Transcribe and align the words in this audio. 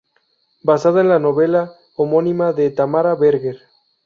Basada 0.63 1.01
en 1.01 1.09
la 1.09 1.19
novela 1.19 1.73
homónima 1.95 2.53
de 2.53 2.71
Tamara 2.71 3.13
Berger. 3.13 3.59